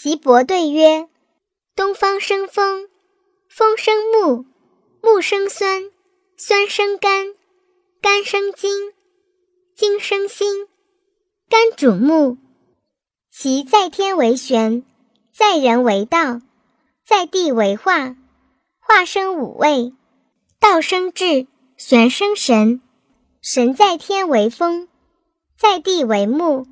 [0.00, 1.08] 岐伯对曰
[1.74, 2.88] ：“东方生风，
[3.48, 4.44] 风生木，
[5.02, 5.90] 木生酸，
[6.36, 7.34] 酸生甘，
[8.00, 8.92] 甘生金，
[9.74, 10.68] 金生辛，
[11.50, 12.38] 甘主木。
[13.32, 14.84] 其在天为玄，
[15.34, 16.42] 在人为道，
[17.04, 18.14] 在地为化。
[18.78, 19.92] 化生五味，
[20.60, 22.80] 道生智，玄生神。
[23.42, 24.86] 神在天为风，
[25.58, 26.68] 在地为木，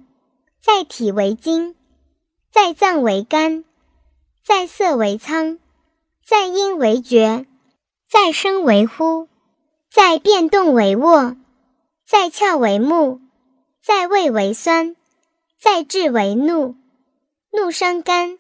[0.63, 1.75] 在体为金。”
[2.57, 3.65] 在脏为肝，
[4.43, 5.59] 在色为苍，
[6.25, 7.47] 在阴为厥，
[8.09, 9.29] 在声为呼，
[9.91, 11.37] 在变动为卧，
[12.07, 13.21] 在窍为木，
[13.83, 14.97] 在味为酸，
[15.61, 16.77] 在志为怒。
[17.51, 18.39] 怒伤肝，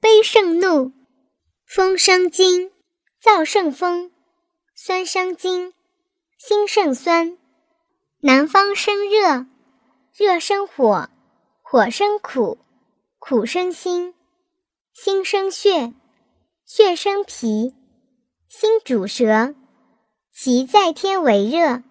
[0.00, 0.92] 悲胜怒。
[1.66, 2.70] 风伤筋，
[3.20, 4.12] 燥胜风。
[4.76, 5.74] 酸伤筋，
[6.38, 7.36] 心胜酸。
[8.20, 9.46] 南方生热，
[10.16, 11.08] 热生火，
[11.60, 12.56] 火生苦。
[13.18, 14.14] 苦生心，
[14.94, 15.92] 心生血，
[16.64, 17.74] 血生脾，
[18.48, 19.54] 心主舌。
[20.32, 21.82] 其在天为热，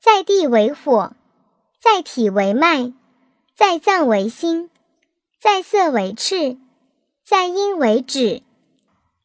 [0.00, 1.14] 在地为火，
[1.80, 2.94] 在体为脉，
[3.54, 4.70] 在脏为心，
[5.40, 6.56] 在色为赤，
[7.24, 8.42] 在阴为止，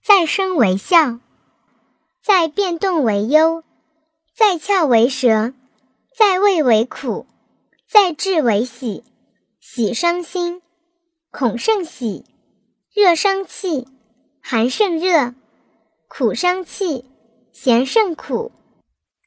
[0.04, 1.20] 在声为笑，
[2.22, 3.64] 在变动为忧，
[4.34, 5.54] 在窍为舌，
[6.18, 7.28] 在味为苦，
[7.88, 9.04] 在志为喜，
[9.60, 10.64] 喜伤心。
[11.38, 12.24] 恐胜喜，
[12.94, 13.90] 热伤气，
[14.42, 15.36] 寒胜热，
[16.08, 17.04] 苦伤气，
[17.52, 18.54] 咸胜苦。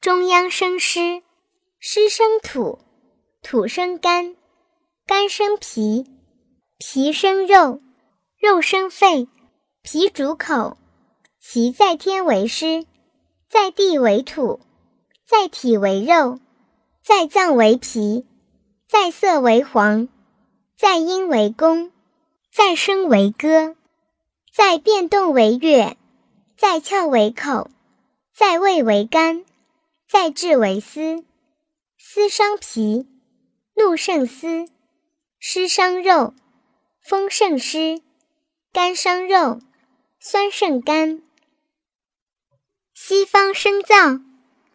[0.01, 1.23] 中央生湿，
[1.79, 2.79] 湿生土，
[3.42, 4.36] 土生肝，
[5.06, 6.06] 肝生脾，
[6.79, 7.83] 脾生肉，
[8.41, 9.29] 肉生肺，
[9.83, 10.79] 脾主口。
[11.39, 12.86] 其在天为湿，
[13.51, 14.61] 在地为土，
[15.27, 16.41] 在体为肉，
[17.05, 18.25] 在脏为脾，
[18.89, 20.09] 在色为黄，
[20.75, 21.92] 在阴为宫。
[22.59, 23.77] 再声为歌，
[24.53, 25.97] 在变动为乐，
[26.56, 27.70] 在窍为口，
[28.34, 29.45] 在味为甘，
[30.09, 31.24] 在志为思。
[31.97, 33.07] 思伤脾，
[33.77, 34.68] 怒胜思；
[35.39, 36.35] 湿伤肉，
[37.01, 38.02] 风胜湿；
[38.73, 39.61] 肝伤肉，
[40.18, 41.23] 酸胜肝。
[42.92, 44.20] 西方生燥，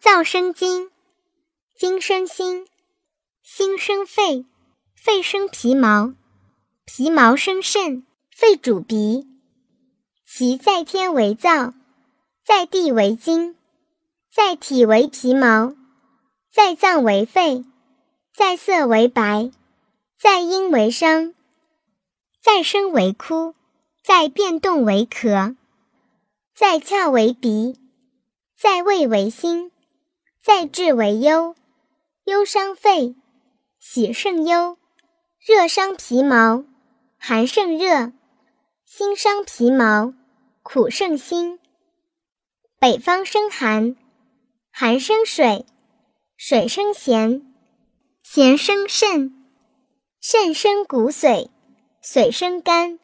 [0.00, 0.90] 燥生金，
[1.76, 2.66] 金生心，
[3.42, 4.46] 心生肺，
[4.94, 6.14] 肺生皮毛。
[6.86, 9.26] 皮毛生肾，肺主鼻。
[10.26, 11.72] 其在天为燥，
[12.44, 13.56] 在地为金，
[14.30, 15.74] 在体为皮毛，
[16.52, 17.64] 在脏为肺，
[18.34, 19.50] 在色为白，
[20.18, 21.34] 在阴为伤，
[22.42, 23.54] 在声为哭，
[24.04, 25.56] 在变动为咳，
[26.54, 27.80] 在窍为鼻，
[28.56, 29.72] 在味为心，
[30.42, 31.56] 在志为忧。
[32.24, 33.16] 忧伤肺，
[33.80, 34.76] 喜胜忧，
[35.40, 36.64] 热伤皮毛。
[37.26, 38.12] 寒胜热，
[38.84, 40.12] 心伤皮毛，
[40.62, 41.58] 苦胜心。
[42.78, 43.96] 北方生寒，
[44.70, 45.64] 寒生水，
[46.36, 47.54] 水生咸，
[48.22, 49.42] 咸生肾，
[50.20, 51.48] 肾生骨髓，
[52.02, 52.98] 髓生肝，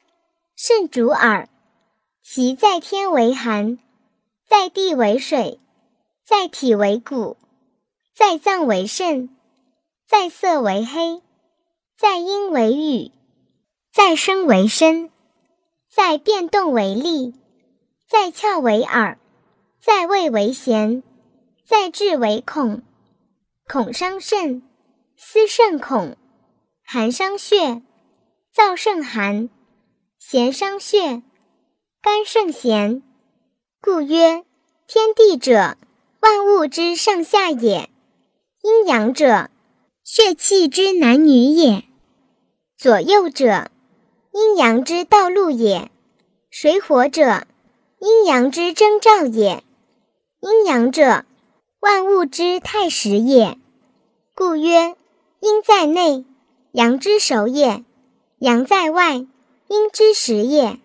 [0.54, 1.48] 肾主耳。
[2.22, 3.78] 其在天为寒，
[4.46, 5.58] 在地为水，
[6.26, 7.38] 在体为骨，
[8.14, 9.34] 在脏为肾，
[10.06, 11.22] 在色为黑，
[11.96, 13.12] 在阴为雨。
[13.92, 15.10] 在声为身，
[15.90, 17.34] 在变动为力，
[18.08, 19.18] 在窍为耳，
[19.82, 21.02] 在味为咸，
[21.66, 22.82] 在志为恐。
[23.66, 24.62] 恐伤肾，
[25.16, 26.14] 思肾恐；
[26.84, 27.82] 寒伤血，
[28.54, 29.48] 燥甚寒；
[30.20, 31.22] 咸伤血，
[32.00, 33.02] 肝肾咸。
[33.82, 34.44] 故曰：
[34.86, 35.76] 天地者，
[36.20, 37.88] 万物之上下也；
[38.62, 39.50] 阴阳者，
[40.04, 41.86] 血气之男女也；
[42.76, 43.68] 左右者，
[44.32, 45.90] 阴阳之道路也，
[46.50, 47.48] 水火者，
[47.98, 49.64] 阴阳之征兆也。
[50.38, 51.24] 阴阳者，
[51.80, 53.58] 万物之太始也。
[54.36, 54.94] 故曰：
[55.40, 56.24] 阴在内，
[56.70, 57.82] 阳之首也；
[58.38, 59.16] 阳在外，
[59.66, 60.78] 阴之始也。